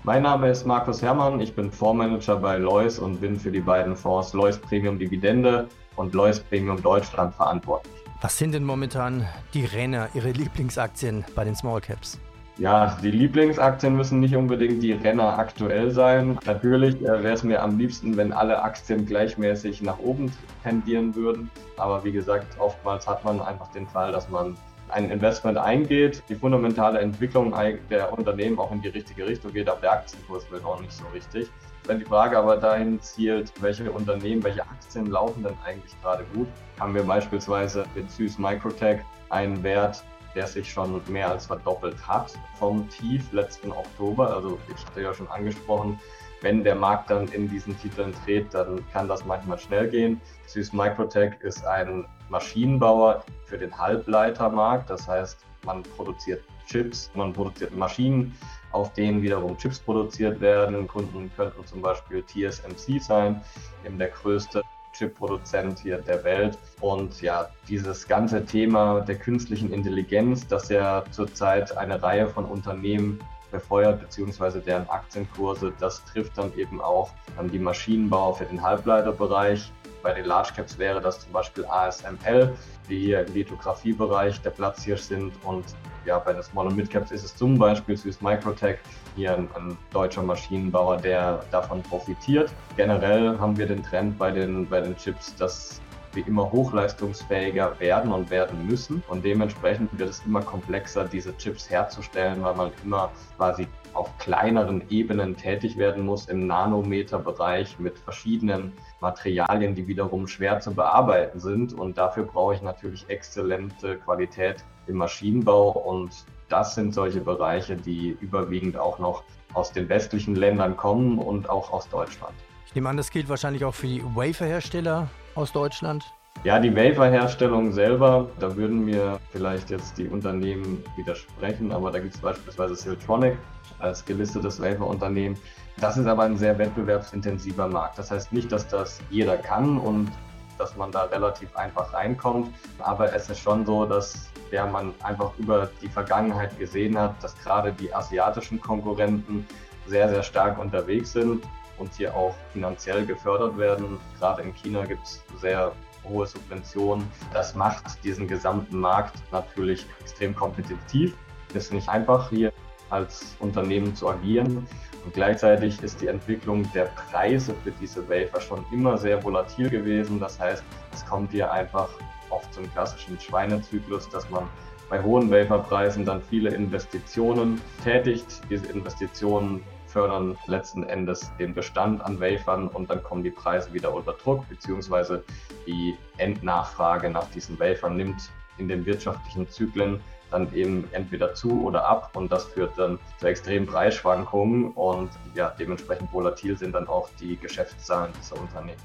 Mein 0.04 0.22
Name 0.22 0.50
ist 0.50 0.64
Markus 0.64 1.02
Herrmann, 1.02 1.40
ich 1.40 1.56
bin 1.56 1.72
Fondsmanager 1.72 2.36
bei 2.36 2.56
Lois 2.56 3.00
und 3.00 3.20
bin 3.20 3.36
für 3.36 3.50
die 3.50 3.60
beiden 3.60 3.96
Fonds 3.96 4.32
Lois 4.32 4.56
Premium 4.58 4.96
Dividende 4.96 5.66
und 5.96 6.14
Lois 6.14 6.38
Premium 6.38 6.80
Deutschland 6.80 7.34
verantwortlich. 7.34 8.01
Was 8.22 8.38
sind 8.38 8.54
denn 8.54 8.62
momentan 8.62 9.26
die 9.52 9.64
Renner, 9.64 10.08
Ihre 10.14 10.30
Lieblingsaktien 10.30 11.24
bei 11.34 11.42
den 11.42 11.56
Small 11.56 11.80
Caps? 11.80 12.20
Ja, 12.56 12.96
die 13.02 13.10
Lieblingsaktien 13.10 13.96
müssen 13.96 14.20
nicht 14.20 14.36
unbedingt 14.36 14.80
die 14.80 14.92
Renner 14.92 15.40
aktuell 15.40 15.90
sein. 15.90 16.38
Natürlich 16.46 17.00
äh, 17.00 17.20
wäre 17.20 17.32
es 17.32 17.42
mir 17.42 17.60
am 17.60 17.76
liebsten, 17.78 18.16
wenn 18.16 18.32
alle 18.32 18.62
Aktien 18.62 19.06
gleichmäßig 19.06 19.82
nach 19.82 19.98
oben 19.98 20.32
tendieren 20.62 21.16
würden. 21.16 21.50
Aber 21.76 22.04
wie 22.04 22.12
gesagt, 22.12 22.46
oftmals 22.60 23.08
hat 23.08 23.24
man 23.24 23.40
einfach 23.40 23.72
den 23.72 23.88
Fall, 23.88 24.12
dass 24.12 24.28
man 24.28 24.56
ein 24.90 25.10
Investment 25.10 25.58
eingeht, 25.58 26.22
die 26.28 26.36
fundamentale 26.36 27.00
Entwicklung 27.00 27.52
der 27.90 28.12
Unternehmen 28.12 28.56
auch 28.60 28.70
in 28.70 28.82
die 28.82 28.88
richtige 28.88 29.26
Richtung 29.26 29.52
geht, 29.52 29.68
aber 29.68 29.80
der 29.80 29.92
Aktienkurs 29.94 30.48
wird 30.48 30.64
auch 30.64 30.80
nicht 30.80 30.92
so 30.92 31.04
richtig. 31.12 31.50
Wenn 31.86 31.98
die 31.98 32.04
Frage 32.04 32.38
aber 32.38 32.56
dahin 32.58 33.00
zielt, 33.00 33.52
welche 33.60 33.90
Unternehmen, 33.90 34.44
welche 34.44 34.62
Aktien 34.62 35.06
laufen 35.06 35.42
denn 35.42 35.56
eigentlich 35.64 36.00
gerade 36.00 36.24
gut, 36.32 36.46
haben 36.78 36.94
wir 36.94 37.02
beispielsweise 37.02 37.84
mit 37.96 38.08
Süß 38.08 38.38
Microtech 38.38 39.00
einen 39.30 39.60
Wert, 39.64 40.04
der 40.36 40.46
sich 40.46 40.70
schon 40.70 41.00
mehr 41.08 41.28
als 41.28 41.46
verdoppelt 41.46 41.96
hat 42.06 42.32
vom 42.58 42.88
Tief 42.88 43.32
letzten 43.32 43.72
Oktober. 43.72 44.32
Also 44.32 44.58
ich 44.74 44.86
hatte 44.86 45.02
ja 45.02 45.12
schon 45.12 45.28
angesprochen, 45.28 45.98
wenn 46.40 46.62
der 46.62 46.76
Markt 46.76 47.10
dann 47.10 47.26
in 47.28 47.48
diesen 47.48 47.78
Titeln 47.80 48.14
dreht, 48.24 48.54
dann 48.54 48.84
kann 48.92 49.08
das 49.08 49.24
manchmal 49.24 49.58
schnell 49.58 49.88
gehen. 49.88 50.20
Süß 50.46 50.72
Microtech 50.72 51.34
ist 51.40 51.64
ein 51.66 52.06
Maschinenbauer 52.28 53.24
für 53.46 53.58
den 53.58 53.76
Halbleitermarkt. 53.76 54.88
Das 54.88 55.06
heißt, 55.08 55.38
man 55.64 55.82
produziert 55.82 56.42
Chips, 56.66 57.10
man 57.14 57.32
produziert 57.32 57.76
Maschinen, 57.76 58.36
auf 58.72 58.92
denen 58.94 59.22
wiederum 59.22 59.56
Chips 59.56 59.78
produziert 59.78 60.40
werden. 60.40 60.86
Kunden 60.86 61.30
könnten 61.36 61.64
zum 61.66 61.82
Beispiel 61.82 62.24
TSMC 62.24 63.00
sein, 63.00 63.40
eben 63.84 63.98
der 63.98 64.08
größte 64.08 64.62
Chip-Produzent 64.92 65.80
hier 65.80 65.98
der 65.98 66.22
Welt. 66.24 66.58
Und 66.80 67.22
ja, 67.22 67.48
dieses 67.68 68.06
ganze 68.06 68.44
Thema 68.44 69.00
der 69.00 69.16
künstlichen 69.16 69.72
Intelligenz, 69.72 70.46
das 70.46 70.68
ja 70.68 71.02
zurzeit 71.10 71.76
eine 71.76 72.02
Reihe 72.02 72.28
von 72.28 72.44
Unternehmen 72.44 73.20
befeuert, 73.50 74.00
beziehungsweise 74.00 74.60
deren 74.60 74.88
Aktienkurse, 74.88 75.72
das 75.78 76.04
trifft 76.06 76.38
dann 76.38 76.56
eben 76.56 76.80
auch 76.80 77.10
die 77.52 77.58
Maschinenbauer 77.58 78.36
für 78.36 78.44
den 78.46 78.62
Halbleiterbereich. 78.62 79.70
Bei 80.02 80.12
den 80.12 80.24
Large 80.24 80.50
Caps 80.56 80.78
wäre 80.78 81.00
das 81.00 81.20
zum 81.20 81.32
Beispiel 81.32 81.64
ASML, 81.66 82.52
die 82.88 82.98
hier 82.98 83.24
im 83.26 83.34
Lithografiebereich 83.34 84.40
der 84.40 84.50
Platzhirsch 84.50 85.02
sind. 85.02 85.32
Und 85.44 85.64
ja, 86.04 86.18
bei 86.18 86.32
den 86.32 86.42
Small- 86.42 86.66
und 86.66 86.76
Mid-Caps 86.76 87.10
ist 87.10 87.24
es 87.24 87.36
zum 87.36 87.58
Beispiel 87.58 87.96
Swiss 87.96 88.20
Microtech, 88.20 88.78
hier 89.16 89.36
ein, 89.36 89.48
ein, 89.54 89.76
deutscher 89.92 90.22
Maschinenbauer, 90.22 90.96
der 90.96 91.42
davon 91.50 91.82
profitiert. 91.82 92.52
Generell 92.76 93.38
haben 93.38 93.56
wir 93.56 93.66
den 93.66 93.82
Trend 93.82 94.18
bei 94.18 94.30
den, 94.30 94.68
bei 94.68 94.80
den 94.80 94.96
Chips, 94.96 95.34
dass 95.36 95.80
wir 96.14 96.26
immer 96.26 96.50
hochleistungsfähiger 96.50 97.78
werden 97.80 98.12
und 98.12 98.30
werden 98.30 98.66
müssen. 98.66 99.02
Und 99.08 99.24
dementsprechend 99.24 99.96
wird 99.98 100.10
es 100.10 100.22
immer 100.26 100.42
komplexer, 100.42 101.04
diese 101.04 101.36
Chips 101.36 101.70
herzustellen, 101.70 102.42
weil 102.42 102.54
man 102.54 102.70
immer 102.84 103.10
quasi 103.36 103.66
auf 103.94 104.16
kleineren 104.18 104.82
Ebenen 104.88 105.36
tätig 105.36 105.76
werden 105.76 106.06
muss, 106.06 106.26
im 106.26 106.46
Nanometerbereich 106.46 107.78
mit 107.78 107.98
verschiedenen 107.98 108.72
Materialien, 109.00 109.74
die 109.74 109.86
wiederum 109.86 110.26
schwer 110.26 110.60
zu 110.60 110.72
bearbeiten 110.72 111.40
sind. 111.40 111.74
Und 111.74 111.98
dafür 111.98 112.24
brauche 112.24 112.54
ich 112.54 112.62
natürlich 112.62 113.04
exzellente 113.08 113.98
Qualität 113.98 114.64
im 114.86 114.96
Maschinenbau. 114.96 115.70
Und 115.70 116.24
das 116.48 116.74
sind 116.74 116.94
solche 116.94 117.20
Bereiche, 117.20 117.76
die 117.76 118.16
überwiegend 118.20 118.76
auch 118.76 118.98
noch 118.98 119.24
aus 119.54 119.72
den 119.72 119.88
westlichen 119.88 120.34
Ländern 120.34 120.76
kommen 120.76 121.18
und 121.18 121.48
auch 121.50 121.72
aus 121.72 121.88
Deutschland. 121.88 122.32
Ich 122.66 122.74
nehme 122.74 122.88
an, 122.88 122.96
das 122.96 123.10
gilt 123.10 123.28
wahrscheinlich 123.28 123.66
auch 123.66 123.74
für 123.74 123.86
die 123.86 124.02
Wafer-Hersteller 124.02 125.08
aus 125.34 125.52
Deutschland. 125.52 126.04
Ja, 126.44 126.58
die 126.58 126.74
Wafer-Herstellung 126.74 127.72
selber, 127.72 128.28
da 128.40 128.56
würden 128.56 128.84
mir 128.84 129.20
vielleicht 129.30 129.70
jetzt 129.70 129.96
die 129.96 130.08
Unternehmen 130.08 130.82
widersprechen, 130.96 131.70
aber 131.70 131.92
da 131.92 132.00
gibt 132.00 132.14
es 132.14 132.20
beispielsweise 132.20 132.74
Siltronic 132.74 133.38
als 133.78 134.04
gelistetes 134.04 134.60
Wafer-Unternehmen. 134.60 135.36
Das 135.78 135.96
ist 135.96 136.06
aber 136.06 136.24
ein 136.24 136.36
sehr 136.36 136.58
wettbewerbsintensiver 136.58 137.68
Markt. 137.68 137.98
Das 137.98 138.10
heißt 138.10 138.32
nicht, 138.32 138.50
dass 138.50 138.66
das 138.66 139.00
jeder 139.08 139.36
kann 139.36 139.78
und 139.78 140.10
dass 140.58 140.76
man 140.76 140.90
da 140.90 141.04
relativ 141.04 141.54
einfach 141.56 141.92
reinkommt, 141.94 142.52
aber 142.80 143.14
es 143.14 143.30
ist 143.30 143.40
schon 143.40 143.64
so, 143.64 143.84
dass 143.86 144.28
ja, 144.50 144.66
man 144.66 144.92
einfach 145.02 145.32
über 145.38 145.70
die 145.80 145.88
Vergangenheit 145.88 146.58
gesehen 146.58 146.98
hat, 146.98 147.14
dass 147.22 147.36
gerade 147.38 147.72
die 147.72 147.94
asiatischen 147.94 148.60
Konkurrenten 148.60 149.46
sehr, 149.86 150.08
sehr 150.08 150.22
stark 150.22 150.58
unterwegs 150.58 151.12
sind 151.12 151.44
und 151.82 151.92
hier 151.94 152.14
auch 152.14 152.34
finanziell 152.52 153.04
gefördert 153.04 153.58
werden. 153.58 153.98
Gerade 154.18 154.42
in 154.42 154.54
China 154.54 154.84
gibt 154.86 155.04
es 155.04 155.22
sehr 155.40 155.72
hohe 156.08 156.26
Subventionen. 156.26 157.06
Das 157.32 157.54
macht 157.54 158.02
diesen 158.04 158.26
gesamten 158.28 158.78
Markt 158.78 159.16
natürlich 159.32 159.84
extrem 160.00 160.34
kompetitiv. 160.34 161.16
Es 161.50 161.66
ist 161.66 161.72
nicht 161.72 161.88
einfach, 161.88 162.30
hier 162.30 162.52
als 162.90 163.36
Unternehmen 163.40 163.94
zu 163.96 164.08
agieren. 164.08 164.66
Und 165.04 165.14
gleichzeitig 165.14 165.82
ist 165.82 166.00
die 166.00 166.06
Entwicklung 166.06 166.70
der 166.72 166.84
Preise 167.10 167.54
für 167.64 167.72
diese 167.72 168.08
Wafer 168.08 168.40
schon 168.40 168.64
immer 168.72 168.96
sehr 168.96 169.22
volatil 169.22 169.68
gewesen. 169.68 170.20
Das 170.20 170.38
heißt, 170.38 170.62
es 170.92 171.04
kommt 171.04 171.32
hier 171.32 171.50
einfach 171.50 171.88
oft 172.30 172.52
zum 172.54 172.70
klassischen 172.72 173.18
Schweinezyklus, 173.18 174.08
dass 174.08 174.28
man 174.30 174.44
bei 174.88 175.02
hohen 175.02 175.30
Waferpreisen 175.30 176.04
dann 176.04 176.22
viele 176.22 176.50
Investitionen 176.50 177.60
tätigt. 177.82 178.42
Diese 178.50 178.66
Investitionen 178.66 179.64
fördern 179.92 180.36
letzten 180.46 180.84
Endes 180.84 181.30
den 181.38 181.54
Bestand 181.54 182.02
an 182.02 182.20
Wafern 182.20 182.68
und 182.68 182.90
dann 182.90 183.02
kommen 183.02 183.22
die 183.22 183.30
Preise 183.30 183.72
wieder 183.72 183.94
unter 183.94 184.12
Druck, 184.14 184.48
beziehungsweise 184.48 185.22
die 185.66 185.96
Endnachfrage 186.16 187.10
nach 187.10 187.28
diesen 187.30 187.58
Wafern 187.60 187.96
nimmt 187.96 188.30
in 188.58 188.68
den 188.68 188.84
wirtschaftlichen 188.86 189.48
Zyklen 189.48 190.00
dann 190.30 190.52
eben 190.54 190.88
entweder 190.92 191.34
zu 191.34 191.62
oder 191.62 191.86
ab 191.86 192.10
und 192.14 192.32
das 192.32 192.44
führt 192.46 192.78
dann 192.78 192.98
zu 193.18 193.26
extremen 193.26 193.66
Preisschwankungen 193.66 194.72
und 194.72 195.10
ja, 195.34 195.54
dementsprechend 195.58 196.12
volatil 196.12 196.56
sind 196.56 196.72
dann 196.72 196.88
auch 196.88 197.08
die 197.20 197.36
Geschäftszahlen 197.36 198.12
dieser 198.18 198.40
Unternehmen. 198.40 198.80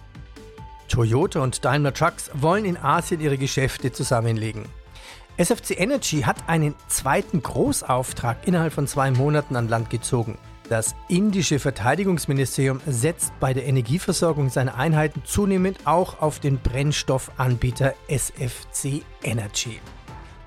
Toyota 0.89 1.41
und 1.41 1.63
Daimler 1.63 1.93
Trucks 1.93 2.29
wollen 2.33 2.65
in 2.65 2.77
Asien 2.77 3.21
ihre 3.21 3.37
Geschäfte 3.37 3.91
zusammenlegen. 3.91 4.65
SFC 5.37 5.79
Energy 5.79 6.21
hat 6.21 6.37
einen 6.47 6.73
zweiten 6.87 7.43
Großauftrag 7.43 8.47
innerhalb 8.47 8.73
von 8.73 8.87
zwei 8.87 9.11
Monaten 9.11 9.55
an 9.55 9.67
Land 9.67 9.89
gezogen. 9.89 10.37
Das 10.69 10.95
indische 11.07 11.59
Verteidigungsministerium 11.59 12.81
setzt 12.85 13.31
bei 13.39 13.53
der 13.53 13.65
Energieversorgung 13.65 14.49
seiner 14.49 14.75
Einheiten 14.75 15.21
zunehmend 15.23 15.79
auch 15.85 16.21
auf 16.21 16.39
den 16.39 16.59
Brennstoffanbieter 16.59 17.93
SFC 18.09 19.03
Energy. 19.23 19.79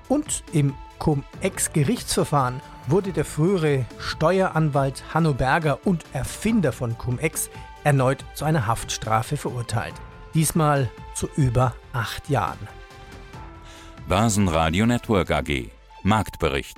Und 0.09 0.43
im 0.53 0.75
Cum-Ex-Gerichtsverfahren 0.99 2.61
wurde 2.87 3.11
der 3.11 3.25
frühere 3.25 3.85
Steueranwalt 3.97 5.03
Hanno 5.11 5.33
Berger 5.33 5.79
und 5.85 6.05
Erfinder 6.13 6.71
von 6.71 6.95
Cum-Ex 6.95 7.49
erneut 7.83 8.23
zu 8.35 8.45
einer 8.45 8.67
Haftstrafe 8.67 9.37
verurteilt. 9.37 9.95
Diesmal 10.35 10.89
zu 11.15 11.27
über 11.35 11.73
acht 11.93 12.29
Jahren. 12.29 12.67
Basen 14.07 14.45
Network 14.45 15.31
AG 15.31 15.69
Marktbericht 16.03 16.77